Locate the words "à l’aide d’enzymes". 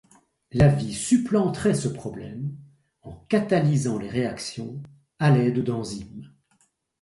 5.19-6.33